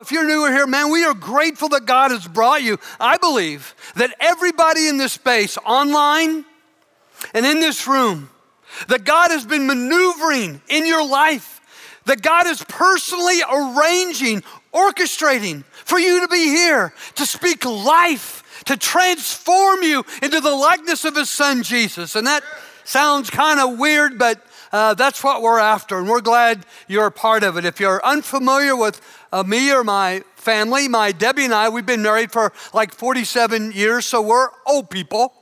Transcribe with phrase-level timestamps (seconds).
[0.00, 2.78] If you're newer here, man, we are grateful that God has brought you.
[3.00, 6.44] I believe that everybody in this space, online
[7.34, 8.30] and in this room,
[8.86, 11.60] that God has been maneuvering in your life,
[12.04, 18.76] that God is personally arranging, orchestrating for you to be here, to speak life, to
[18.76, 22.14] transform you into the likeness of His Son Jesus.
[22.14, 22.44] And that
[22.84, 27.12] sounds kind of weird, but uh, that's what we're after, and we're glad you're a
[27.12, 27.64] part of it.
[27.64, 29.00] If you're unfamiliar with
[29.32, 33.72] uh, me or my family, my Debbie and I, we've been married for like 47
[33.72, 35.34] years, so we're old people.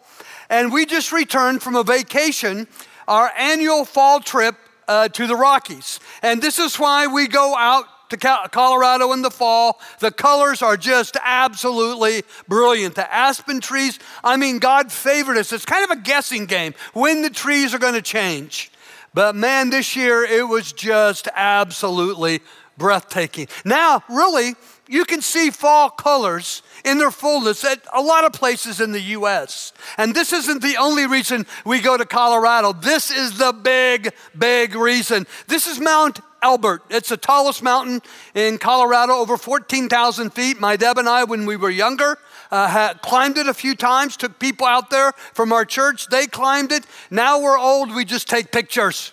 [0.48, 2.68] And we just returned from a vacation,
[3.08, 4.56] our annual fall trip
[4.88, 6.00] uh, to the Rockies.
[6.22, 9.80] And this is why we go out to Colorado in the fall.
[9.98, 12.94] The colors are just absolutely brilliant.
[12.94, 15.52] The aspen trees, I mean, God favored us.
[15.52, 18.70] It's kind of a guessing game when the trees are going to change.
[19.12, 22.42] But man, this year it was just absolutely
[22.76, 23.48] breathtaking.
[23.64, 24.54] Now, really,
[24.88, 29.00] you can see fall colors in their fullness at a lot of places in the
[29.00, 29.72] US.
[29.98, 32.72] And this isn't the only reason we go to Colorado.
[32.72, 35.26] This is the big, big reason.
[35.48, 36.82] This is Mount Elbert.
[36.90, 38.02] It's the tallest mountain
[38.34, 40.60] in Colorado, over 14,000 feet.
[40.60, 42.18] My Deb and I, when we were younger,
[42.52, 46.06] uh, climbed it a few times, took people out there from our church.
[46.08, 46.84] They climbed it.
[47.10, 49.12] Now we're old, we just take pictures.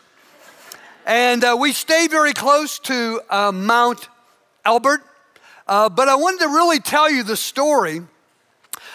[1.06, 4.08] And uh, we stay very close to uh, Mount
[4.64, 5.02] Elbert.
[5.68, 8.02] Uh, but I wanted to really tell you the story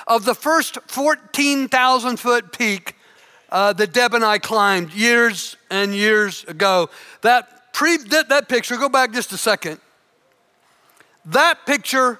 [0.06, 2.95] of the first 14,000 foot peak
[3.51, 6.89] uh, that Deb and I climbed years and years ago.
[7.23, 9.79] That, pre, that, that picture, go back just a second.
[11.27, 12.19] That picture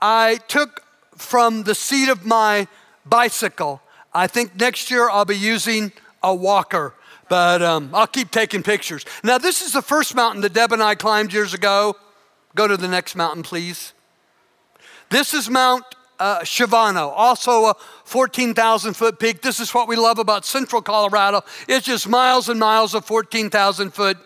[0.00, 0.82] I took
[1.16, 2.66] from the seat of my
[3.06, 3.80] bicycle.
[4.12, 6.94] I think next year I'll be using a walker,
[7.28, 9.04] but um, I'll keep taking pictures.
[9.22, 11.96] Now, this is the first mountain that Deb and I climbed years ago.
[12.54, 13.92] Go to the next mountain, please.
[15.10, 15.84] This is Mount
[16.18, 19.42] uh, Shavano, also a 14,000 foot peak.
[19.42, 21.42] This is what we love about central Colorado.
[21.68, 24.18] It's just miles and miles of 14,000 foot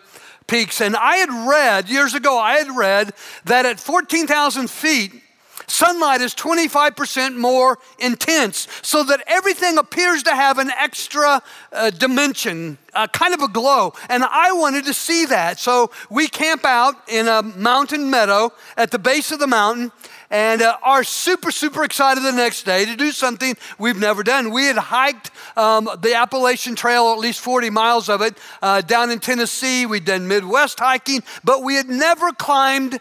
[0.47, 0.81] peaks.
[0.81, 3.13] And I had read, years ago, I had read
[3.45, 5.22] that at 14,000 feet,
[5.67, 11.41] Sunlight is 25% more intense, so that everything appears to have an extra
[11.71, 13.93] uh, dimension, uh, kind of a glow.
[14.09, 15.59] And I wanted to see that.
[15.59, 19.91] So we camp out in a mountain meadow at the base of the mountain
[20.33, 24.51] and uh, are super, super excited the next day to do something we've never done.
[24.51, 29.11] We had hiked um, the Appalachian Trail, at least 40 miles of it, uh, down
[29.11, 29.85] in Tennessee.
[29.85, 32.99] We'd done Midwest hiking, but we had never climbed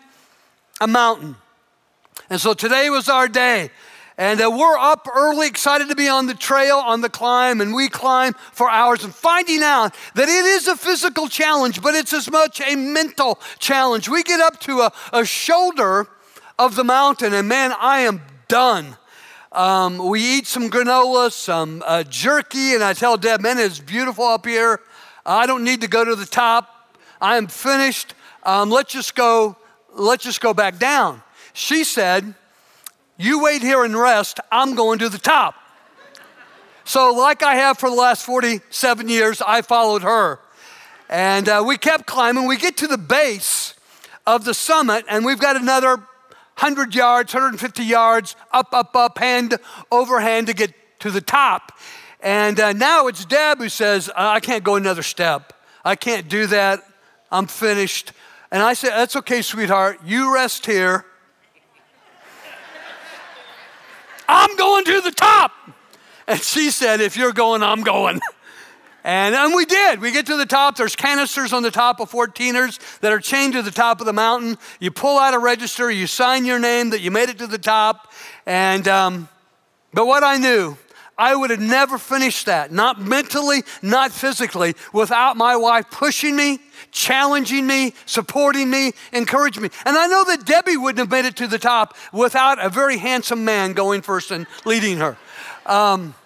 [0.81, 1.37] a mountain.
[2.33, 3.71] And so today was our day.
[4.17, 7.75] And uh, we're up early, excited to be on the trail, on the climb, and
[7.75, 12.15] we climb for hours and finding out that it is a physical challenge, but it's
[12.15, 14.09] as much a mental challenge.
[14.09, 16.09] We get up to a, a shoulder
[16.59, 18.97] of the mountain, and man, I am done.
[19.53, 24.25] Um, we eat some granola, some uh, jerky, and I tell Deb, man, it's beautiful
[24.25, 24.81] up here.
[25.27, 26.97] I don't need to go to the top.
[27.21, 28.15] I am finished.
[28.43, 29.59] Um, let's just go.
[29.95, 31.23] Let's just go back down.
[31.53, 32.35] She said,
[33.19, 35.55] You wait here and rest, I'm going to the top.
[36.85, 40.41] So, like I have for the last 47 years, I followed her.
[41.09, 42.47] And uh, we kept climbing.
[42.47, 43.75] We get to the base
[44.27, 45.97] of the summit, and we've got another
[46.59, 49.59] 100 yards, 150 yards, up, up, up, hand
[49.91, 51.73] over hand to get to the top.
[52.21, 55.53] And uh, now it's Deb who says, I can't go another step.
[55.85, 56.83] I can't do that.
[57.31, 58.13] I'm finished.
[58.51, 60.01] And I said, That's okay, sweetheart.
[60.05, 61.05] You rest here.
[64.33, 65.53] I'm going to the top.
[66.27, 68.21] And she said, If you're going, I'm going.
[69.05, 70.01] And, and we did.
[70.01, 70.77] We get to the top.
[70.77, 74.13] There's canisters on the top of 14ers that are chained to the top of the
[74.13, 74.59] mountain.
[74.79, 77.59] You pull out a register, you sign your name that you made it to the
[77.59, 78.13] top.
[78.47, 79.29] And, um,
[79.93, 80.77] but what I knew,
[81.23, 86.59] I would have never finished that, not mentally, not physically, without my wife pushing me,
[86.91, 89.69] challenging me, supporting me, encouraging me.
[89.87, 92.99] And I know that Debbie wouldn't have made it to the top without a very
[92.99, 95.17] handsome man going first and leading her.
[95.65, 96.17] Um,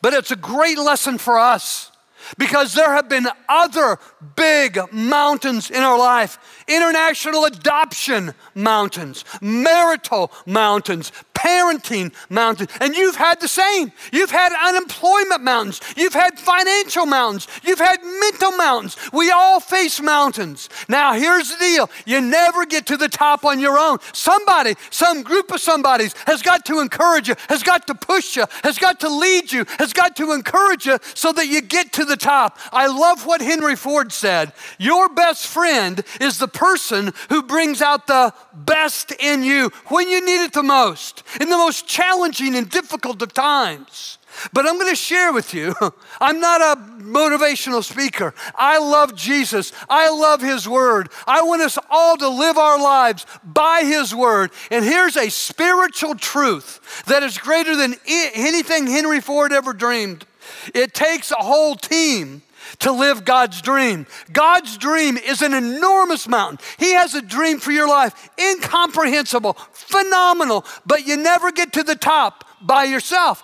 [0.00, 1.92] but it's a great lesson for us
[2.38, 3.98] because there have been other
[4.36, 12.68] big mountains in our life international adoption mountains, marital mountains, parenting mountains.
[12.80, 13.92] And you've had the same.
[14.12, 15.80] You've had unemployment mountains.
[15.96, 17.46] You've had financial mountains.
[17.62, 18.96] You've had mental mountains.
[19.12, 20.68] We all face mountains.
[20.88, 23.98] Now, here's the deal you never get to the top on your own.
[24.12, 28.44] Somebody, some group of somebodies has got to encourage you, has got to push you,
[28.64, 32.04] has got to lead you, has got to encourage you so that you get to
[32.04, 32.58] the top.
[32.72, 34.52] I love what Henry Ford said.
[34.78, 40.24] Your best friend is the person who brings out the best in you when you
[40.24, 44.18] need it the most, in the most challenging and difficult of times.
[44.52, 45.74] But I'm going to share with you,
[46.20, 48.34] I'm not a motivational speaker.
[48.54, 49.72] I love Jesus.
[49.88, 51.10] I love His Word.
[51.26, 54.50] I want us all to live our lives by His Word.
[54.70, 60.26] And here's a spiritual truth that is greater than anything Henry Ford ever dreamed.
[60.74, 62.42] It takes a whole team
[62.80, 64.06] to live God's dream.
[64.32, 66.58] God's dream is an enormous mountain.
[66.78, 69.56] He has a dream for your life, incomprehensible,
[69.88, 73.42] phenomenal, but you never get to the top by yourself.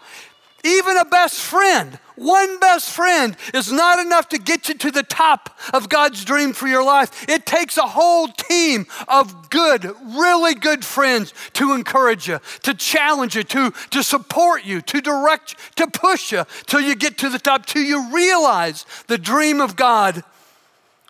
[0.64, 5.02] Even a best friend, one best friend is not enough to get you to the
[5.02, 7.29] top of God's dream for your life.
[7.29, 13.37] It takes a whole team of good, really good friends to encourage you, to challenge
[13.37, 17.29] you, to, to support you, to direct you, to push you till you get to
[17.29, 20.25] the top, till you realize the dream of God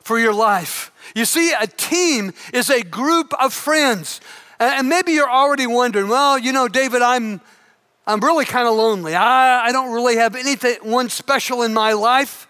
[0.02, 0.90] for your life.
[1.14, 4.20] You see, a team is a group of friends.
[4.58, 7.40] And maybe you're already wondering, well, you know, David, I'm
[8.06, 9.14] I'm really kind of lonely.
[9.14, 12.46] I, I don't really have anything, one special in my life.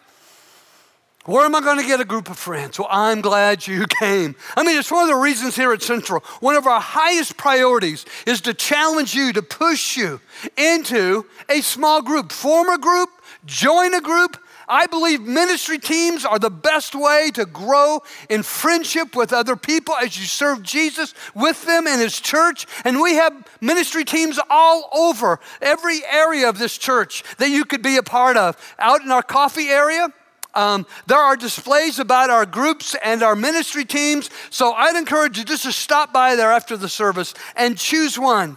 [1.26, 2.78] Where am I going to get a group of friends?
[2.78, 4.34] Well, I'm glad you came.
[4.56, 8.04] I mean, it's one of the reasons here at Central, one of our highest priorities
[8.26, 10.20] is to challenge you, to push you
[10.56, 12.30] into a small group.
[12.30, 13.08] Form a group,
[13.46, 14.36] join a group,
[14.68, 19.94] I believe ministry teams are the best way to grow in friendship with other people
[19.94, 22.66] as you serve Jesus with them in His church.
[22.84, 27.82] And we have ministry teams all over every area of this church that you could
[27.82, 28.56] be a part of.
[28.78, 30.12] Out in our coffee area,
[30.54, 34.30] um, there are displays about our groups and our ministry teams.
[34.50, 38.56] So I'd encourage you just to stop by there after the service and choose one.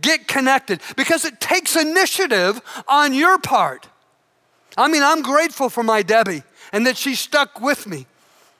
[0.00, 3.88] Get connected because it takes initiative on your part.
[4.76, 8.06] I mean, I'm grateful for my Debbie and that she stuck with me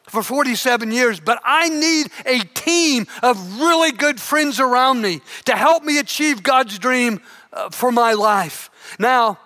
[0.03, 5.57] for 47 years, but I need a team of really good friends around me to
[5.57, 7.21] help me achieve God's dream
[7.53, 8.71] uh, for my life.
[8.99, 9.39] Now,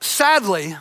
[0.00, 0.76] sadly,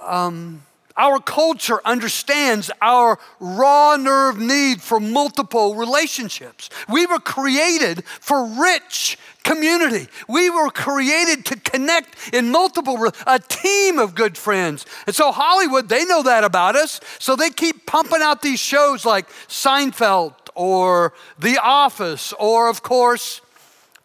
[0.00, 0.62] um,
[1.00, 6.68] our culture understands our raw nerve need for multiple relationships.
[6.90, 10.08] We were created for rich community.
[10.28, 14.84] We were created to connect in multiple, a team of good friends.
[15.06, 17.00] And so Hollywood, they know that about us.
[17.18, 23.40] So they keep pumping out these shows like Seinfeld or The Office or, of course,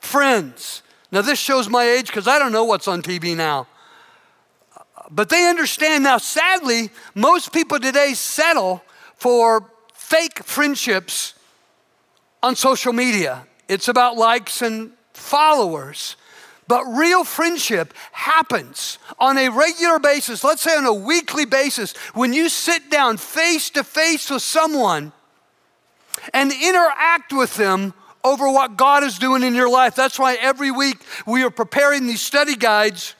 [0.05, 0.83] Friends.
[1.11, 3.67] Now, this shows my age because I don't know what's on TV now.
[5.09, 8.83] But they understand now, sadly, most people today settle
[9.15, 11.33] for fake friendships
[12.41, 13.47] on social media.
[13.67, 16.15] It's about likes and followers.
[16.67, 22.33] But real friendship happens on a regular basis, let's say on a weekly basis, when
[22.33, 25.11] you sit down face to face with someone
[26.33, 27.93] and interact with them
[28.23, 29.95] over what God is doing in your life.
[29.95, 30.97] That's why every week
[31.27, 33.13] we are preparing these study guides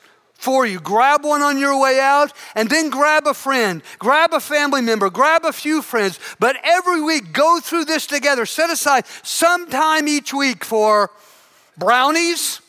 [0.45, 0.79] for you.
[0.79, 5.09] Grab one on your way out and then grab a friend, grab a family member,
[5.09, 6.19] grab a few friends.
[6.39, 8.45] But every week, go through this together.
[8.45, 11.09] Set aside some time each week for
[11.77, 12.61] brownies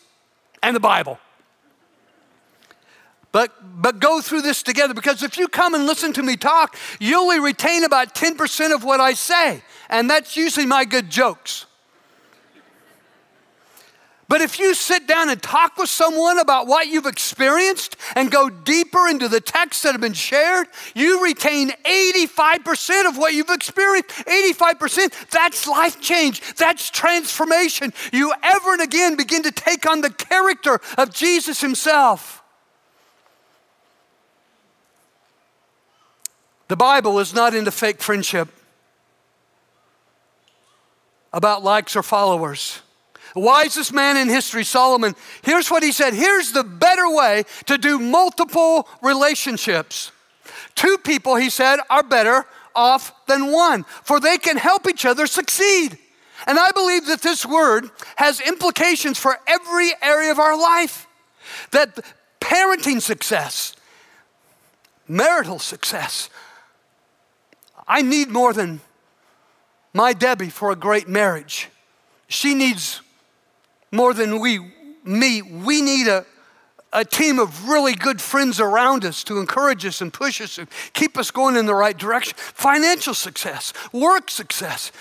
[0.62, 1.18] and the Bible.
[3.30, 3.52] But,
[3.82, 7.18] but go through this together because if you come and listen to me talk, you
[7.20, 9.62] only retain about 10% of what I say.
[9.90, 11.66] And that's usually my good jokes.
[14.28, 18.50] But if you sit down and talk with someone about what you've experienced and go
[18.50, 20.66] deeper into the texts that have been shared,
[20.96, 24.08] you retain 85% of what you've experienced.
[24.26, 27.92] 85%, that's life change, that's transformation.
[28.12, 32.42] You ever and again begin to take on the character of Jesus Himself.
[36.66, 38.48] The Bible is not into fake friendship
[41.32, 42.80] about likes or followers
[43.36, 47.98] wisest man in history, Solomon, here's what he said here's the better way to do
[47.98, 50.12] multiple relationships.
[50.74, 55.26] Two people, he said, are better off than one, for they can help each other
[55.26, 55.98] succeed.
[56.46, 61.06] And I believe that this word has implications for every area of our life.
[61.70, 61.98] That
[62.40, 63.74] parenting success,
[65.08, 66.28] marital success,
[67.88, 68.80] I need more than
[69.94, 71.70] my Debbie for a great marriage.
[72.28, 73.00] she needs
[73.92, 74.72] more than we
[75.04, 75.42] me.
[75.42, 76.26] We need a,
[76.92, 80.68] a team of really good friends around us to encourage us and push us and
[80.92, 82.34] keep us going in the right direction.
[82.36, 84.92] Financial success, work success.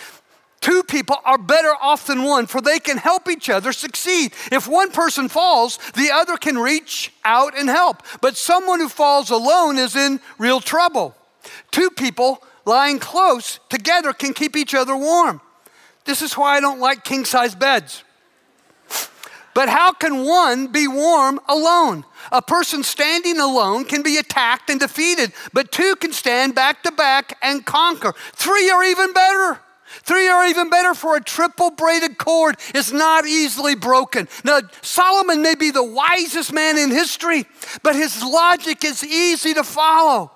[0.61, 4.33] Two people are better off than one, for they can help each other succeed.
[4.51, 8.01] If one person falls, the other can reach out and help.
[8.19, 11.15] But someone who falls alone is in real trouble.
[11.69, 15.39] Two people lying close together can keep each other warm.
[16.05, 18.03] This is why I don't like king size beds.
[19.55, 22.03] But how can one be warm alone?
[22.31, 26.91] A person standing alone can be attacked and defeated, but two can stand back to
[26.91, 28.13] back and conquer.
[28.33, 29.61] Three are even better.
[30.03, 34.27] Three are even better for a triple braided cord is not easily broken.
[34.43, 37.45] Now, Solomon may be the wisest man in history,
[37.81, 40.31] but his logic is easy to follow.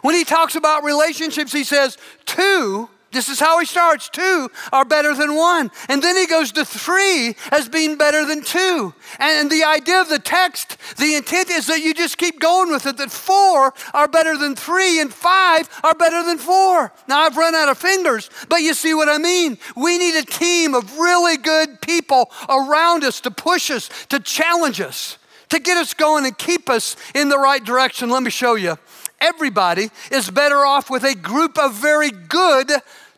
[0.00, 4.08] When he talks about relationships, he says, two this is how he starts.
[4.08, 5.70] Two are better than one.
[5.88, 8.94] And then he goes to three as being better than two.
[9.18, 12.86] And the idea of the text, the intent is that you just keep going with
[12.86, 16.92] it, that four are better than three and five are better than four.
[17.06, 19.58] Now I've run out of fingers, but you see what I mean.
[19.76, 24.80] We need a team of really good people around us to push us, to challenge
[24.80, 25.18] us,
[25.50, 28.08] to get us going and keep us in the right direction.
[28.08, 28.78] Let me show you.
[29.22, 32.72] Everybody is better off with a group of very good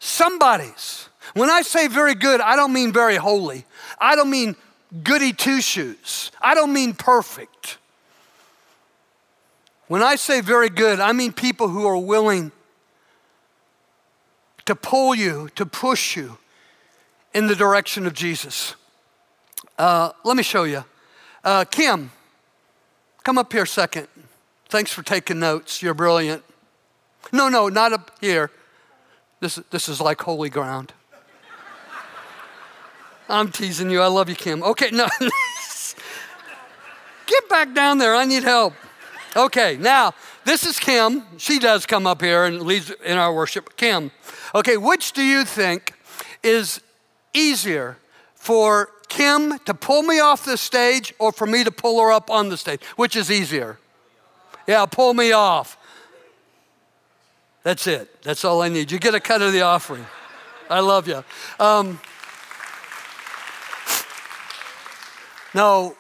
[0.05, 1.09] somebody's.
[1.35, 3.65] When I say very good, I don't mean very holy.
[3.99, 4.55] I don't mean
[5.03, 6.31] goody two shoes.
[6.41, 7.79] I don't mean perfect.
[9.89, 12.53] When I say very good, I mean people who are willing
[14.67, 16.39] to pull you, to push you
[17.35, 18.75] in the direction of Jesus.
[19.79, 20.85] Uh, let me show you.
[21.43, 22.11] Uh, Kim,
[23.25, 24.09] come up here a second.
[24.69, 25.83] Thanks for taking notes.
[25.83, 26.43] You're brilliant.
[27.33, 28.51] No, no, not up here.
[29.45, 30.95] This, this is like holy ground.
[33.29, 34.01] I'm teasing you.
[34.01, 34.63] I love you, Kim.
[34.63, 35.07] Okay, no.
[37.27, 38.15] Get back down there.
[38.15, 38.73] I need help.
[39.37, 40.15] Okay, now,
[40.47, 41.25] this is Kim.
[41.37, 43.77] She does come up here and leads in our worship.
[43.77, 44.13] Kim,
[44.55, 45.93] okay, which do you think
[46.43, 46.81] is
[47.35, 47.99] easier
[48.35, 52.31] for Kim to pull me off the stage or for me to pull her up
[52.31, 52.83] on the stage?
[52.97, 53.79] Which is easier?
[54.67, 55.77] Yeah, pull me off.
[57.65, 58.23] That's it.
[58.23, 58.93] That's all I need.
[58.93, 60.07] You get a cut of the offering.
[60.69, 61.25] I love you.
[61.59, 61.99] Um,
[65.55, 65.95] now,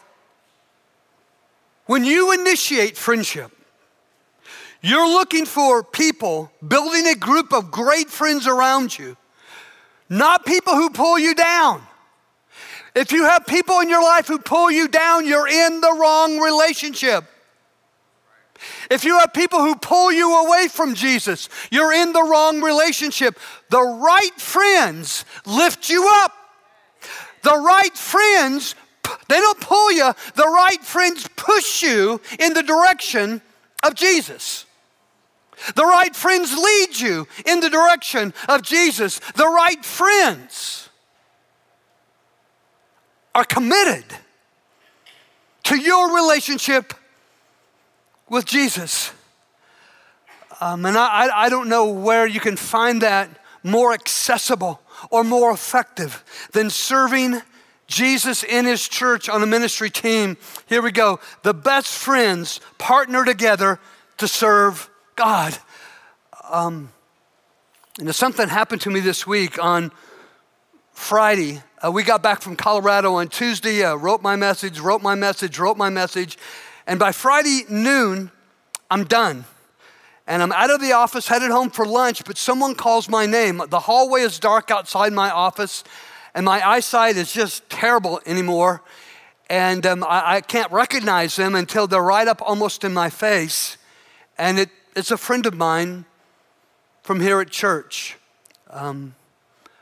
[1.87, 3.51] when you initiate friendship,
[4.83, 9.17] you're looking for people, building a group of great friends around you,
[10.11, 11.83] not people who pull you down.
[12.95, 16.39] If you have people in your life who pull you down, you're in the wrong
[16.39, 17.25] relationship.
[18.91, 23.39] If you have people who pull you away from Jesus, you're in the wrong relationship.
[23.71, 26.33] The right friends lift you up.
[27.43, 28.75] The right friends,
[29.29, 33.43] they don't pull you, the right friends push you in the direction
[33.83, 34.65] of Jesus.
[35.75, 39.19] The right friends lead you in the direction of Jesus.
[39.37, 40.89] The right friends
[43.35, 44.05] are committed
[45.65, 46.95] to your relationship
[48.29, 49.13] with Jesus.
[50.61, 53.29] Um, and I, I don't know where you can find that
[53.63, 57.43] more accessible or more effective than serving
[57.87, 60.37] Jesus in his church on a ministry team.
[60.67, 61.21] Here we go.
[61.43, 63.79] The best friends partner together
[64.19, 65.59] to serve God.
[66.51, 66.91] Um,
[67.99, 69.93] and something happened to me this week on
[70.93, 71.63] Friday.
[71.85, 75.59] Uh, we got back from Colorado on Tuesday, uh, wrote my message, wrote my message,
[75.59, 76.39] wrote my message.
[76.87, 78.31] And by Friday noon,
[78.91, 79.45] I'm done.
[80.27, 83.61] And I'm out of the office, headed home for lunch, but someone calls my name.
[83.69, 85.85] The hallway is dark outside my office,
[86.35, 88.83] and my eyesight is just terrible anymore.
[89.51, 93.77] And um, I, I, can't recognize them until they're right up almost in my face.
[94.39, 96.07] And it, it's a friend of mine
[97.03, 98.17] from here at church,
[98.71, 99.15] um,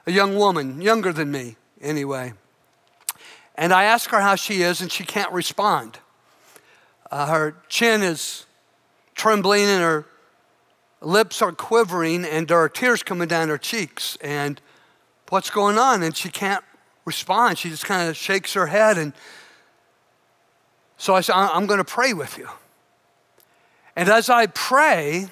[0.05, 2.33] a young woman, younger than me anyway.
[3.55, 6.01] And I ask her how she is, and she can't respond.
[7.13, 8.47] Uh, her chin is
[9.15, 10.07] trembling and her
[11.03, 14.17] lips are quivering and there are tears coming down her cheeks.
[14.23, 14.59] And
[15.29, 16.03] what's going on?
[16.03, 16.65] And she can't
[17.05, 17.59] respond.
[17.59, 18.97] She just kind of shakes her head.
[18.97, 19.13] And
[20.97, 22.49] so I said, I'm going to pray with you.
[23.95, 25.29] And as I pray,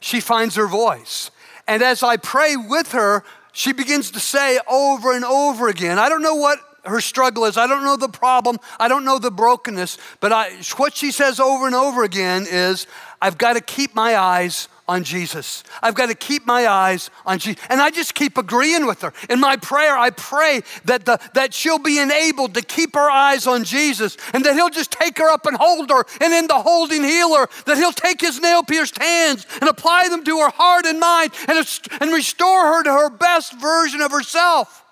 [0.00, 1.30] she finds her voice.
[1.68, 3.22] And as I pray with her,
[3.52, 7.56] she begins to say over and over again, I don't know what her struggle is.
[7.56, 8.58] I don't know the problem.
[8.78, 9.98] I don't know the brokenness.
[10.20, 12.86] But I, what she says over and over again is,
[13.20, 15.62] I've got to keep my eyes on Jesus.
[15.82, 17.62] I've got to keep my eyes on Jesus.
[17.70, 19.12] And I just keep agreeing with her.
[19.28, 23.46] In my prayer, I pray that, the, that she'll be enabled to keep her eyes
[23.46, 26.04] on Jesus and that he'll just take her up and hold her.
[26.20, 30.24] And in the holding healer, that he'll take his nail pierced hands and apply them
[30.24, 34.84] to her heart and mind and, and restore her to her best version of herself.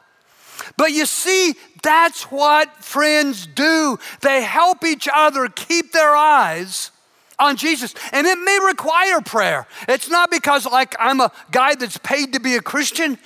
[0.76, 3.98] But you see, that's what friends do.
[4.20, 6.90] They help each other keep their eyes
[7.38, 7.94] on Jesus.
[8.12, 9.66] And it may require prayer.
[9.88, 13.18] It's not because, like, I'm a guy that's paid to be a Christian.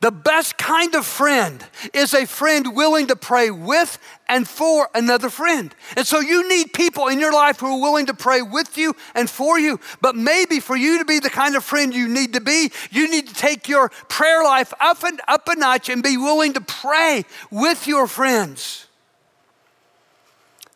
[0.00, 5.28] The best kind of friend is a friend willing to pray with and for another
[5.28, 5.74] friend.
[5.96, 8.94] And so you need people in your life who are willing to pray with you
[9.16, 9.80] and for you.
[10.00, 13.10] But maybe for you to be the kind of friend you need to be, you
[13.10, 16.60] need to take your prayer life up and up a notch and be willing to
[16.60, 18.86] pray with your friends.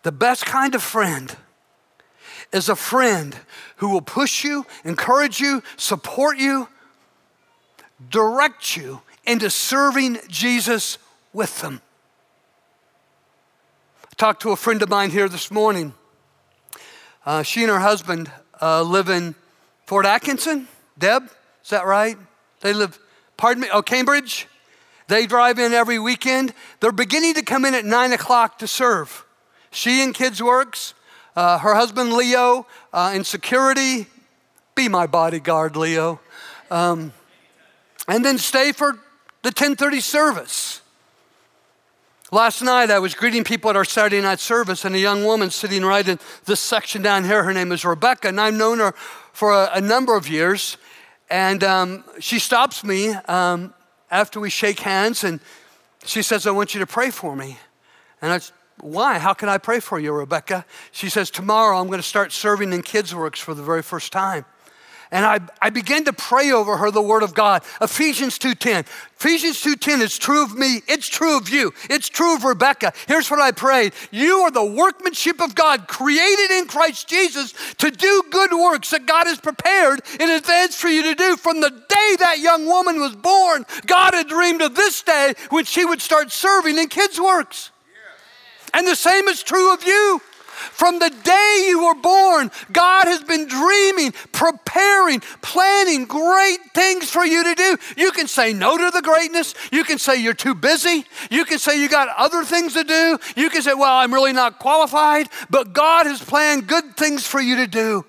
[0.02, 1.36] The best kind of friend
[2.52, 3.36] is a friend
[3.76, 6.66] who will push you, encourage you, support you,
[8.10, 10.98] direct you into serving Jesus
[11.32, 11.80] with them.
[14.04, 15.94] I talked to a friend of mine here this morning.
[17.24, 19.34] Uh, she and her husband uh, live in
[19.86, 20.68] Fort Atkinson.
[20.98, 21.24] Deb,
[21.64, 22.16] is that right?
[22.60, 22.98] They live,
[23.36, 24.48] pardon me, oh, Cambridge.
[25.08, 26.54] They drive in every weekend.
[26.80, 29.24] They're beginning to come in at nine o'clock to serve.
[29.70, 30.94] She and Kids Works
[31.36, 34.06] uh, her husband Leo uh, in security.
[34.74, 36.20] Be my bodyguard, Leo.
[36.70, 37.12] Um,
[38.08, 38.98] and then stay for
[39.42, 40.80] the 1030 service.
[42.30, 45.50] Last night, I was greeting people at our Saturday night service, and a young woman
[45.50, 48.92] sitting right in this section down here, her name is Rebecca, and I've known her
[49.32, 50.78] for a, a number of years.
[51.28, 53.74] And um, she stops me um,
[54.10, 55.40] after we shake hands, and
[56.04, 57.58] she says, I want you to pray for me.
[58.22, 58.40] And I
[58.80, 59.18] why?
[59.18, 60.64] How can I pray for you, Rebecca?
[60.90, 64.12] She says, Tomorrow I'm going to start serving in Kids Works for the very first
[64.12, 64.44] time.
[65.12, 67.62] And I, I began to pray over her the word of God.
[67.82, 68.86] Ephesians 2.10.
[69.20, 70.80] Ephesians 2.10 is true of me.
[70.88, 71.74] It's true of you.
[71.90, 72.94] It's true of Rebecca.
[73.06, 73.92] Here's what I prayed.
[74.10, 79.04] You are the workmanship of God created in Christ Jesus to do good works that
[79.04, 81.36] God has prepared in advance for you to do.
[81.36, 85.66] From the day that young woman was born, God had dreamed of this day when
[85.66, 87.70] she would start serving in Kids Works.
[88.72, 90.22] And the same is true of you.
[90.70, 97.24] From the day you were born, God has been dreaming, preparing, planning great things for
[97.24, 97.76] you to do.
[97.96, 99.54] You can say no to the greatness.
[99.72, 101.04] You can say you're too busy.
[101.30, 103.18] You can say you got other things to do.
[103.36, 105.28] You can say, well, I'm really not qualified.
[105.50, 108.04] But God has planned good things for you to do.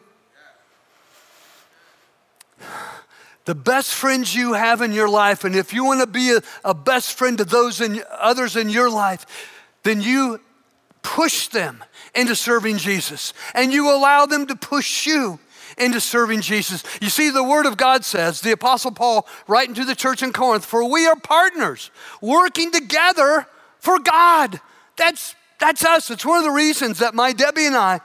[3.45, 6.41] The best friends you have in your life, and if you want to be a,
[6.63, 9.25] a best friend to those in, others in your life,
[9.83, 10.39] then you
[11.01, 11.83] push them
[12.15, 15.39] into serving Jesus and you allow them to push you
[15.77, 16.83] into serving Jesus.
[17.01, 20.33] You see, the Word of God says, the Apostle Paul writing to the church in
[20.33, 23.47] Corinth, for we are partners working together
[23.79, 24.59] for God.
[24.97, 26.11] That's, that's us.
[26.11, 28.01] It's one of the reasons that my Debbie and I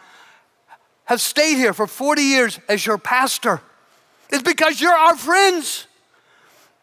[1.04, 3.60] have stayed here for 40 years as your pastor.
[4.30, 5.86] It's because you're our friends.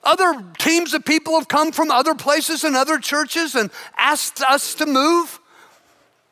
[0.03, 4.75] Other teams of people have come from other places and other churches and asked us
[4.75, 5.39] to move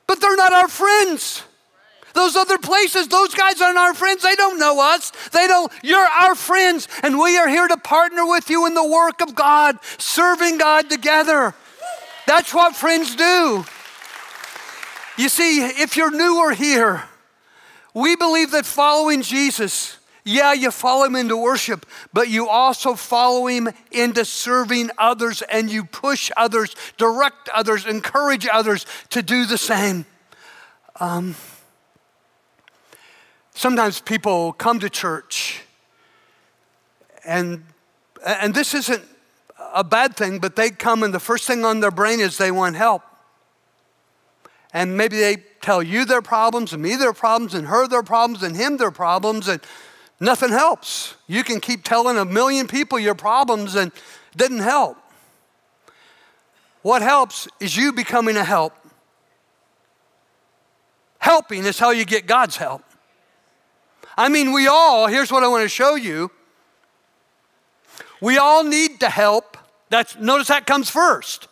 [0.07, 1.43] but they're not our friends.
[2.13, 4.21] Those other places, those guys aren't our friends.
[4.21, 5.11] They don't know us.
[5.31, 8.87] They don't, you're our friends, and we are here to partner with you in the
[8.87, 11.55] work of God, serving God together.
[12.27, 13.65] That's what friends do.
[15.17, 17.03] You see, if you're newer here,
[17.93, 23.47] we believe that following Jesus yeah, you follow him into worship, but you also follow
[23.47, 29.57] him into serving others and you push others, direct others, encourage others to do the
[29.57, 30.05] same.
[30.99, 31.35] Um,
[33.53, 35.61] sometimes people come to church
[37.25, 37.63] and
[38.25, 39.03] and this isn't
[39.73, 42.51] a bad thing, but they come and the first thing on their brain is they
[42.51, 43.01] want help.
[44.71, 48.41] And maybe they tell you their problems and me their problems and her their problems
[48.41, 49.61] and him their problems and
[50.23, 51.15] nothing helps.
[51.27, 54.97] You can keep telling a million people your problems and it didn't help.
[56.81, 58.73] What helps is you becoming a help.
[61.19, 62.83] Helping is how you get God's help.
[64.17, 66.31] I mean, we all, here's what I want to show you.
[68.21, 69.57] We all need to help.
[69.89, 71.47] That's notice that comes first.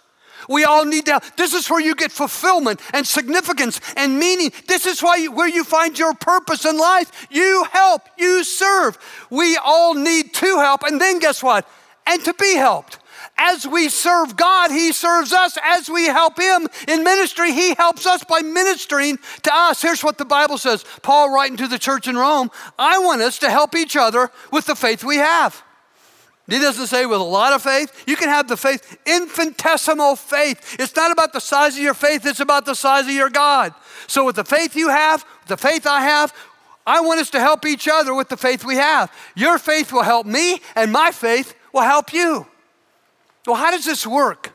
[0.52, 1.22] We all need to.
[1.38, 4.52] This is where you get fulfillment and significance and meaning.
[4.68, 7.28] This is why where you find your purpose in life.
[7.32, 8.98] You help, you serve.
[9.30, 10.84] We all need to help.
[10.84, 11.68] And then guess what?
[12.06, 13.00] And to be helped.
[13.38, 15.58] As we serve God, He serves us.
[15.64, 19.82] As we help Him in ministry, He helps us by ministering to us.
[19.82, 23.40] Here's what the Bible says Paul writing to the church in Rome I want us
[23.40, 25.64] to help each other with the faith we have.
[26.48, 28.04] He doesn't say with a lot of faith.
[28.08, 30.76] You can have the faith, infinitesimal faith.
[30.80, 33.74] It's not about the size of your faith, it's about the size of your God.
[34.08, 36.34] So, with the faith you have, the faith I have,
[36.86, 39.12] I want us to help each other with the faith we have.
[39.36, 42.48] Your faith will help me, and my faith will help you.
[43.46, 44.52] Well, how does this work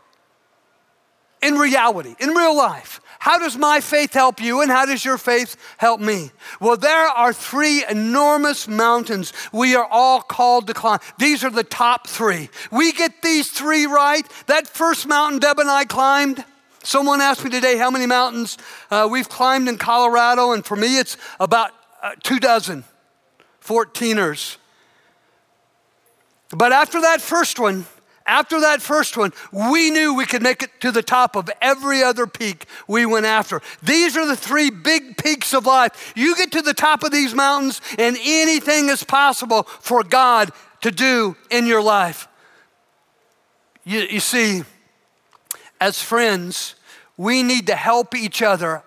[1.43, 3.01] in reality, in real life?
[3.27, 6.31] How does my faith help you and how does your faith help me?
[6.61, 11.01] Well, there are three enormous mountains we are all called to climb.
[11.19, 12.51] These are the top three.
[12.71, 14.25] We get these three right.
[14.47, 16.45] That first mountain Deb and I climbed.
[16.85, 18.59] Someone asked me today how many mountains
[18.93, 21.73] uh, we've climbed in Colorado, and for me, it's about
[22.05, 22.85] uh, two dozen,
[23.61, 24.57] 14ers.
[26.51, 27.87] But after that first one,
[28.27, 32.03] after that first one, we knew we could make it to the top of every
[32.03, 33.63] other peak we went after.
[33.83, 36.13] These are the three big peaks of life.
[36.17, 40.51] You get to the top of these mountains, and anything is possible for God
[40.83, 42.29] to do in your life.
[43.85, 44.65] You, you see,
[45.81, 46.75] as friends,
[47.17, 48.83] we need to help each other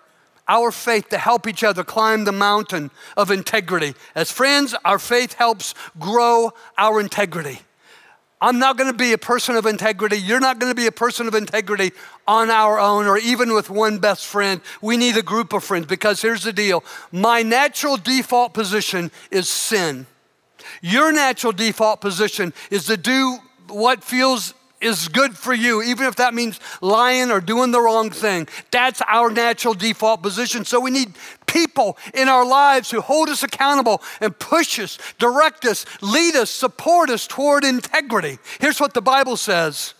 [0.49, 3.93] our faith to help each other climb the mountain of integrity.
[4.15, 7.61] As friends, our faith helps grow our integrity.
[8.41, 10.17] I'm not going to be a person of integrity.
[10.17, 11.91] You're not going to be a person of integrity
[12.27, 14.61] on our own or even with one best friend.
[14.81, 19.49] We need a group of friends because here's the deal my natural default position is
[19.49, 20.05] sin.
[20.81, 26.15] Your natural default position is to do what feels is good for you, even if
[26.15, 28.47] that means lying or doing the wrong thing.
[28.71, 30.65] That's our natural default position.
[30.65, 31.15] So we need
[31.45, 36.49] people in our lives who hold us accountable and push us, direct us, lead us,
[36.49, 38.39] support us toward integrity.
[38.59, 39.93] Here's what the Bible says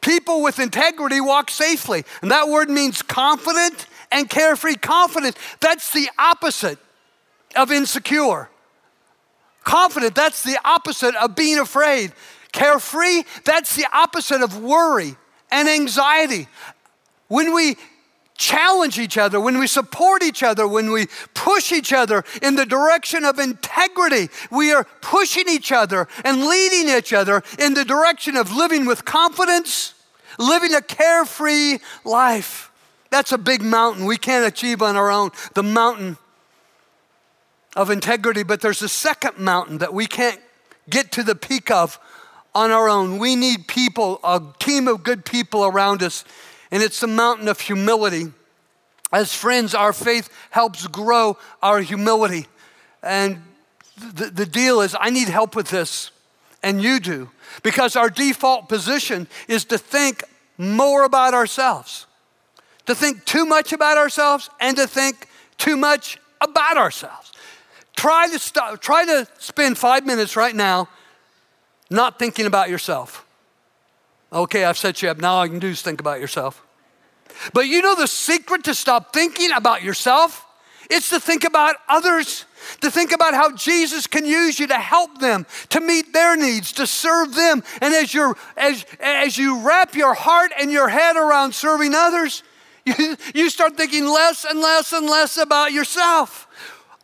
[0.00, 2.04] People with integrity walk safely.
[2.22, 4.74] And that word means confident and carefree.
[4.74, 6.78] Confident, that's the opposite
[7.54, 8.48] of insecure.
[9.64, 12.12] Confident, that's the opposite of being afraid.
[12.56, 15.14] Carefree, that's the opposite of worry
[15.50, 16.48] and anxiety.
[17.28, 17.76] When we
[18.38, 22.64] challenge each other, when we support each other, when we push each other in the
[22.64, 28.36] direction of integrity, we are pushing each other and leading each other in the direction
[28.36, 29.92] of living with confidence,
[30.38, 32.70] living a carefree life.
[33.10, 36.16] That's a big mountain we can't achieve on our own, the mountain
[37.76, 38.44] of integrity.
[38.44, 40.40] But there's a second mountain that we can't
[40.88, 41.98] get to the peak of
[42.56, 43.18] on our own.
[43.18, 46.24] We need people, a team of good people around us
[46.70, 48.32] and it's the mountain of humility.
[49.12, 52.46] As friends, our faith helps grow our humility.
[53.02, 53.42] And
[54.14, 56.10] the, the deal is, I need help with this,
[56.62, 57.30] and you do,
[57.62, 60.24] because our default position is to think
[60.58, 62.06] more about ourselves,
[62.86, 67.32] to think too much about ourselves, and to think too much about ourselves.
[67.94, 70.88] Try to, stop, try to spend five minutes right now
[71.90, 73.24] not thinking about yourself.
[74.32, 75.18] Okay, I've set you up.
[75.18, 76.62] Now all I can do is think about yourself.
[77.52, 80.44] But you know the secret to stop thinking about yourself?
[80.88, 82.44] It's to think about others,
[82.80, 86.72] to think about how Jesus can use you to help them, to meet their needs,
[86.72, 87.62] to serve them.
[87.80, 92.42] And as, you're, as, as you wrap your heart and your head around serving others,
[92.84, 96.46] you, you start thinking less and less and less about yourself.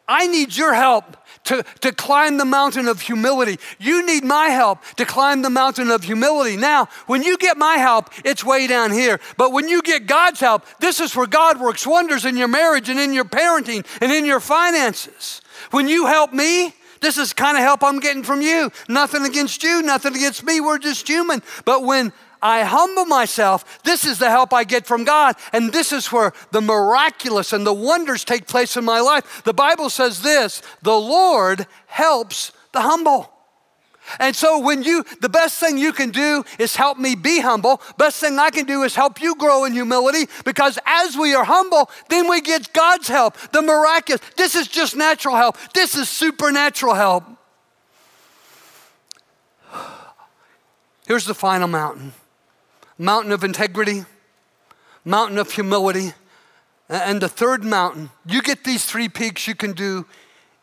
[0.07, 3.59] I need your help to, to climb the mountain of humility.
[3.79, 6.57] You need my help to climb the mountain of humility.
[6.57, 9.21] Now, when you get my help, it's way down here.
[9.37, 12.89] But when you get God's help, this is where God works wonders in your marriage
[12.89, 15.43] and in your parenting and in your finances.
[15.71, 18.71] When you help me, this is kind of help I'm getting from you.
[18.89, 20.61] Nothing against you, nothing against me.
[20.61, 21.43] We're just human.
[21.65, 25.37] But when I humble myself, this is the help I get from God.
[25.53, 29.45] And this is where the miraculous and the wonders take place in my life.
[29.45, 33.31] The Bible says this the Lord helps the humble.
[34.19, 37.81] And so when you the best thing you can do is help me be humble.
[37.97, 41.45] Best thing I can do is help you grow in humility because as we are
[41.45, 44.21] humble, then we get God's help, the miraculous.
[44.37, 45.57] This is just natural help.
[45.75, 47.25] This is supernatural help.
[51.07, 52.13] Here's the final mountain
[52.99, 54.05] mountain of integrity,
[55.05, 56.13] mountain of humility,
[56.89, 58.11] and the third mountain.
[58.27, 60.07] You get these three peaks, you can do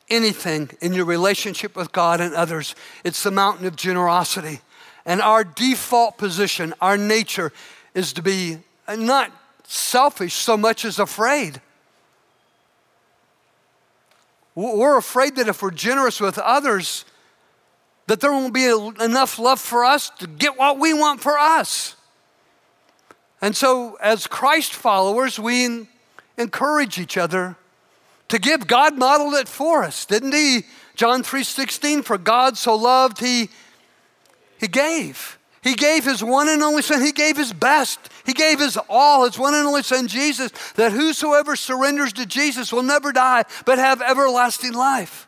[0.10, 2.76] anything in your relationship with God and others.
[3.04, 4.62] It's the mountain of generosity.
[5.06, 7.52] And our default position, our nature,
[7.94, 9.32] is to be not
[9.64, 11.62] selfish so much as afraid.
[14.56, 17.06] We're afraid that if we're generous with others,
[18.08, 21.96] that there won't be enough love for us to get what we want for us.
[23.42, 25.88] And so, as Christ followers, we
[26.38, 27.56] encourage each other
[28.28, 28.68] to give.
[28.68, 30.64] God modeled it for us, didn't He?
[30.96, 33.50] John 3:16, for God so loved, He
[34.60, 35.38] He gave.
[35.62, 37.02] He gave his one and only son.
[37.02, 38.00] He gave his best.
[38.26, 42.72] He gave his all, his one and only son, Jesus, that whosoever surrenders to Jesus
[42.72, 45.28] will never die, but have everlasting life.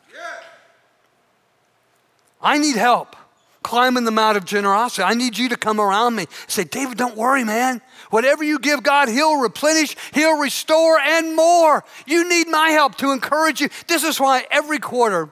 [2.42, 3.16] I need help
[3.64, 5.04] climbing the mount of generosity.
[5.04, 6.26] I need you to come around me.
[6.48, 7.82] Say, David, don't worry, man.
[8.10, 11.84] Whatever you give God, He'll replenish, He'll restore, and more.
[12.06, 13.70] You need my help to encourage you.
[13.88, 15.30] This is why every quarter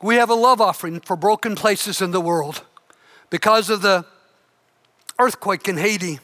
[0.00, 2.62] we have a love offering for broken places in the world
[3.30, 4.06] because of the
[5.18, 6.20] earthquake in Haiti.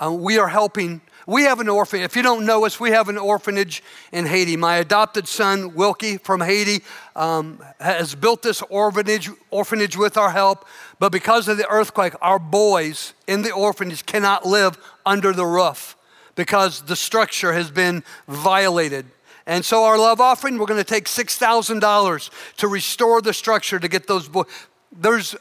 [0.00, 2.04] Uh, we are helping we have an orphanage.
[2.04, 4.56] If you don't know us, we have an orphanage in Haiti.
[4.56, 6.82] My adopted son, Wilkie from Haiti,
[7.14, 10.66] um, has built this orphanage, orphanage with our help.
[10.98, 15.96] But because of the earthquake, our boys in the orphanage cannot live under the roof
[16.34, 19.06] because the structure has been violated.
[19.46, 23.88] And so, our love offering, we're going to take $6,000 to restore the structure to
[23.88, 24.46] get those boys.
[24.92, 25.34] There's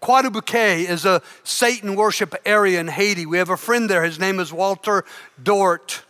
[0.00, 3.26] Croix-du-Bouquet is a Satan worship area in Haiti.
[3.26, 4.04] We have a friend there.
[4.04, 5.04] His name is Walter
[5.42, 6.02] Dort.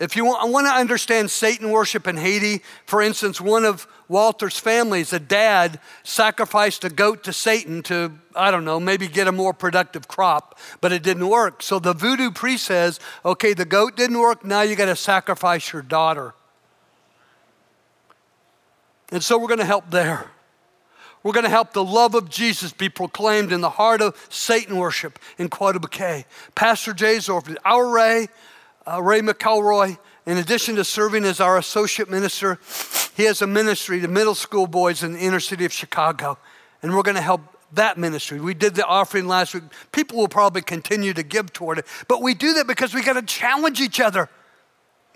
[0.00, 4.58] If you want, want to understand Satan worship in Haiti, for instance, one of Walter's
[4.58, 9.32] families, a dad, sacrificed a goat to Satan to, I don't know, maybe get a
[9.32, 11.62] more productive crop, but it didn't work.
[11.62, 15.72] So the voodoo priest says, okay, the goat didn't work, now you got to sacrifice
[15.72, 16.34] your daughter.
[19.12, 20.30] And so we're going to help there.
[21.22, 24.76] We're going to help the love of Jesus be proclaimed in the heart of Satan
[24.76, 26.26] worship in Croix-du-Bouquet.
[26.54, 28.28] Pastor Jay's orphanage, our Ray,
[28.86, 32.58] uh, Ray McElroy, in addition to serving as our associate minister,
[33.16, 36.38] he has a ministry to middle school boys in the inner city of Chicago.
[36.82, 37.40] And we're going to help
[37.72, 38.40] that ministry.
[38.40, 39.64] We did the offering last week.
[39.92, 41.86] People will probably continue to give toward it.
[42.06, 44.28] But we do that because we got to challenge each other.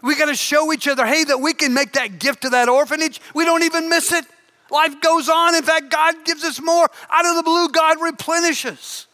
[0.03, 2.69] We got to show each other, hey, that we can make that gift to that
[2.69, 3.21] orphanage.
[3.35, 4.25] We don't even miss it.
[4.71, 5.55] Life goes on.
[5.55, 6.89] In fact, God gives us more.
[7.11, 9.07] Out of the blue, God replenishes.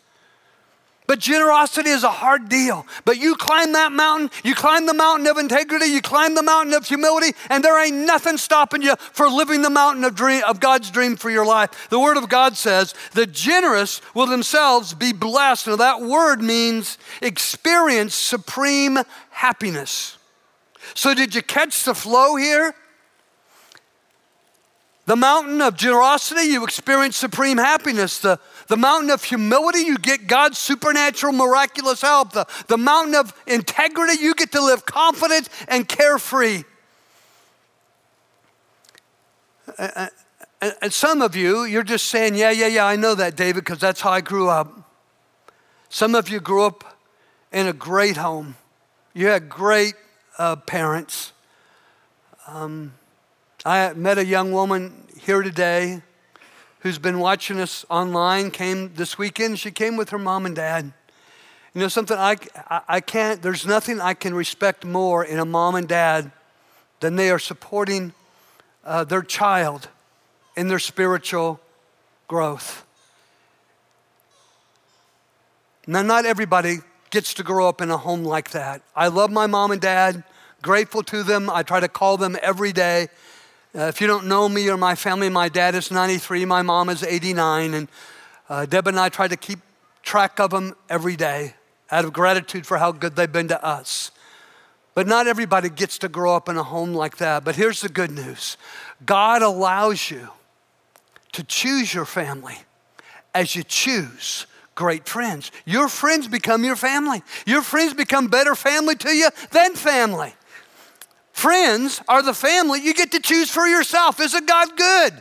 [1.09, 2.87] But generosity is a hard deal.
[3.05, 6.75] But you climb that mountain, you climb the mountain of integrity, you climb the mountain
[6.75, 10.61] of humility, and there ain't nothing stopping you for living the mountain of, dream, of
[10.61, 11.89] God's dream for your life.
[11.91, 15.67] The Word of God says, the generous will themselves be blessed.
[15.67, 18.99] Now, that word means experience supreme
[19.31, 20.17] happiness.
[20.95, 22.75] So, did you catch the flow here?
[25.13, 28.19] The mountain of generosity, you experience supreme happiness.
[28.19, 32.33] The, the mountain of humility, you get God's supernatural, miraculous help.
[32.33, 36.63] The, the mountain of integrity, you get to live confident and carefree.
[39.77, 40.11] And,
[40.81, 43.81] and some of you, you're just saying, Yeah, yeah, yeah, I know that, David, because
[43.81, 44.95] that's how I grew up.
[45.91, 46.97] Some of you grew up
[47.53, 48.57] in a great home,
[49.13, 49.93] you had great
[50.39, 51.33] uh, parents.
[52.47, 52.95] Um,
[53.65, 56.03] I met a young woman here today
[56.81, 59.57] who's been watching us online, came this weekend.
[59.57, 60.93] She came with her mom and dad.
[61.75, 62.37] You know, something I,
[62.89, 66.33] I can't, there's nothing I can respect more in a mom and dad
[66.99, 68.13] than they are supporting
[68.85, 69.89] uh, their child
[70.57, 71.61] in their spiritual
[72.27, 72.85] growth.
[75.87, 76.79] Now, not everybody
[77.11, 78.83] gets to grow up in a home like that.
[78.97, 80.25] I love my mom and dad,
[80.63, 81.49] grateful to them.
[81.49, 83.07] I try to call them every day.
[83.75, 86.91] Uh, if you don't know me or my family, my dad is 93, my mom
[86.91, 87.89] is 89, and
[88.51, 89.61] uh, Deb and I try to keep
[90.03, 91.55] track of them every day
[91.91, 94.11] out of gratitude for how good they've been to us.
[94.95, 97.45] But not everybody gets to grow up in a home like that.
[97.45, 98.59] But here's the good news
[99.07, 100.29] God allows you
[101.33, 102.59] to choose your family
[103.35, 105.51] as you choose great friends.
[105.65, 107.23] Your friends become your family.
[107.47, 110.35] Your friends become better family to you than family.
[111.43, 114.21] Friends are the family you get to choose for yourself.
[114.21, 115.13] Isn't God good?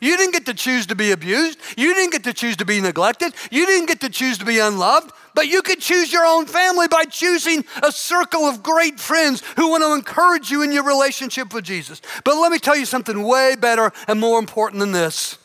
[0.00, 1.58] You didn't get to choose to be abused.
[1.76, 3.34] You didn't get to choose to be neglected.
[3.50, 5.12] You didn't get to choose to be unloved.
[5.34, 9.68] But you could choose your own family by choosing a circle of great friends who
[9.68, 12.00] want to encourage you in your relationship with Jesus.
[12.24, 15.36] But let me tell you something way better and more important than this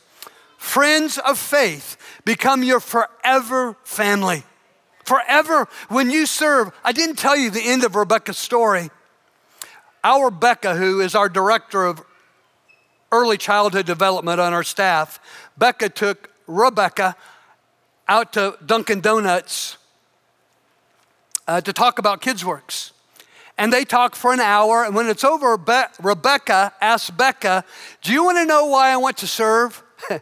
[0.58, 4.44] friends of faith become your forever family.
[5.04, 5.68] Forever.
[5.90, 8.92] When you serve, I didn't tell you the end of Rebecca's story.
[10.08, 12.02] Our Becca, who is our director of
[13.12, 15.20] early childhood development on our staff,
[15.58, 17.14] Becca took Rebecca
[18.08, 19.76] out to Dunkin' Donuts
[21.46, 22.94] uh, to talk about kids' works.
[23.58, 24.86] and they talk for an hour.
[24.86, 27.66] And when it's over, Be- Rebecca asks Becca,
[28.02, 29.84] Do you want to know why I want to serve?
[30.10, 30.22] and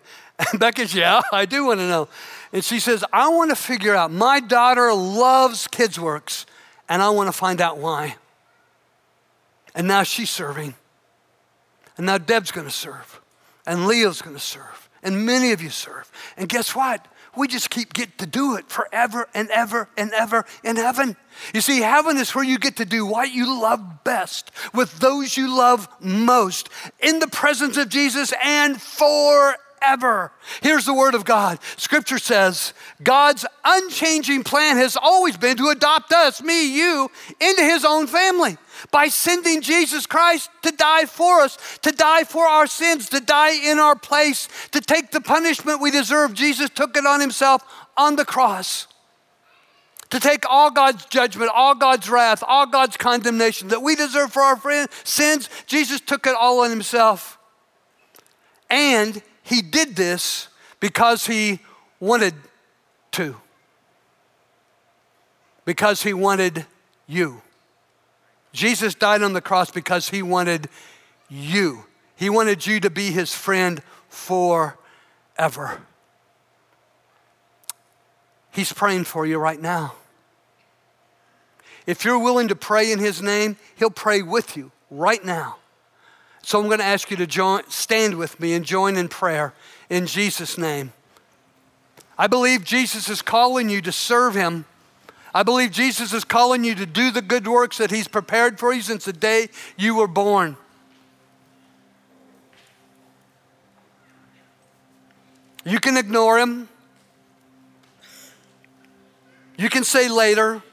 [0.58, 2.08] Becca says, Yeah, I do want to know.
[2.52, 6.48] And she says, I want to figure out, my daughter loves Kids Works,
[6.90, 8.16] and I want to find out why.
[9.76, 10.74] And now she's serving.
[11.98, 13.22] And now Deb's going to serve.
[13.68, 14.90] And Leo's going to serve.
[15.04, 16.12] And many of you serve.
[16.38, 17.06] And guess what?
[17.36, 21.16] we just keep get to do it forever and ever and ever in heaven.
[21.54, 25.36] You see, heaven is where you get to do what you love best with those
[25.36, 28.82] you love most in the presence of Jesus and
[29.86, 30.32] forever.
[30.62, 31.60] Here's the word of God.
[31.78, 37.86] Scripture says God's unchanging plan has always been to adopt us, me, you, into his
[37.86, 38.58] own family
[38.92, 43.54] by sending Jesus Christ to die for us, to die for our sins, to die
[43.54, 46.34] in our place, to take the punishment we deserve.
[46.34, 47.64] Jesus took it on himself
[47.98, 48.88] on the cross.
[50.12, 54.42] To take all God's judgment, all God's wrath, all God's condemnation that we deserve for
[54.44, 57.40] our friend, sins, Jesus took it all on himself.
[58.70, 60.48] And he did this
[60.80, 61.60] because he
[62.00, 62.34] wanted
[63.12, 63.36] to.
[65.66, 66.66] Because he wanted
[67.06, 67.44] you.
[68.54, 70.68] Jesus died on the cross because he wanted
[71.30, 71.86] you.
[72.16, 74.76] He wanted you to be his friend forever.
[78.52, 79.94] He's praying for you right now.
[81.86, 85.58] If you're willing to pray in his name, he'll pray with you right now.
[86.46, 89.54] So I'm going to ask you to join, stand with me and join in prayer
[89.90, 90.94] in Jesus' name.
[92.18, 94.66] I believe Jesus is calling you to serve him
[95.36, 98.72] I believe Jesus is calling you to do the good works that He's prepared for
[98.72, 100.56] you since the day you were born.
[105.66, 106.70] You can ignore Him.
[109.58, 110.64] You can say later,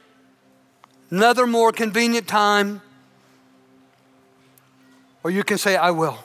[1.11, 2.83] another more convenient time.
[5.23, 6.19] Or you can say, I will.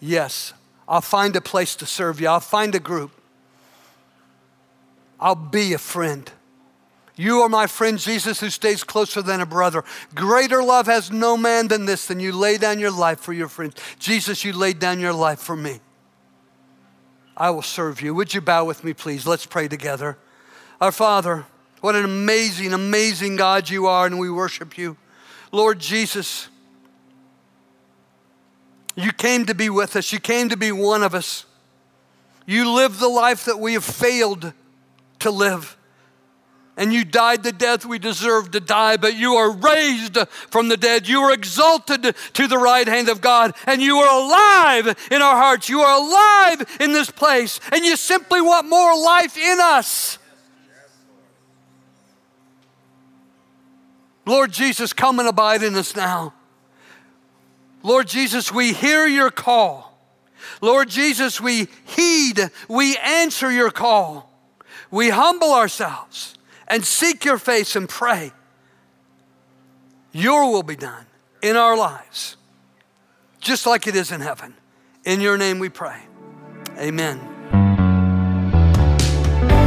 [0.00, 0.52] Yes,
[0.88, 3.10] I'll find a place to serve you, I'll find a group,
[5.18, 6.30] I'll be a friend.
[7.16, 9.84] You are my friend Jesus who stays closer than a brother.
[10.16, 13.48] Greater love has no man than this, than you lay down your life for your
[13.48, 13.76] friends.
[14.00, 15.78] Jesus, you laid down your life for me.
[17.36, 18.14] I will serve you.
[18.14, 19.26] Would you bow with me, please?
[19.26, 20.18] Let's pray together.
[20.80, 21.46] Our Father,
[21.80, 24.96] what an amazing, amazing God you are, and we worship you.
[25.52, 26.48] Lord Jesus,
[28.96, 31.46] you came to be with us, you came to be one of us.
[32.46, 34.52] You lived the life that we have failed
[35.20, 35.76] to live
[36.76, 40.18] and you died the death we deserved to die, but you are raised
[40.50, 41.06] from the dead.
[41.06, 45.36] You are exalted to the right hand of God, and you are alive in our
[45.36, 45.68] hearts.
[45.68, 50.18] You are alive in this place, and you simply want more life in us.
[54.26, 56.32] Lord Jesus, come and abide in us now.
[57.84, 59.96] Lord Jesus, we hear your call.
[60.60, 64.32] Lord Jesus, we heed, we answer your call.
[64.90, 66.34] We humble ourselves
[66.66, 68.32] and seek your face and pray.
[70.12, 71.06] Your will be done
[71.42, 72.36] in our lives,
[73.40, 74.54] just like it is in heaven.
[75.04, 76.00] In your name we pray.
[76.78, 77.20] Amen.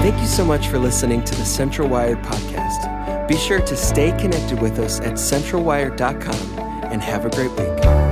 [0.02, 3.28] Thank you so much for listening to the Central Wired podcast.
[3.28, 6.60] Be sure to stay connected with us at centralwired.com
[6.92, 8.07] and have a great week.